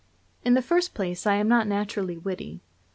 In 0.43 0.55
the 0.55 0.63
first 0.63 0.95
place, 0.95 1.27
I 1.27 1.35
am 1.35 1.47
not 1.47 1.67
naturally 1.67 2.17
witty. 2.17 2.63